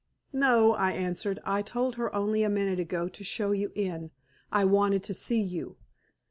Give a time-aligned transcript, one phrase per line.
[0.33, 4.09] "No," I answered; "I told her only a minute ago to show you in.
[4.51, 5.77] I wanted to see you."